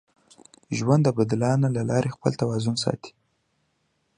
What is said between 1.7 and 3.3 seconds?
له لارې خپل توازن ساتي.